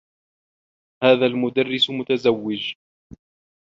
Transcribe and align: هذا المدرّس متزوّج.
هذا 1.03 1.25
المدرّس 1.25 1.89
متزوّج. 1.91 2.73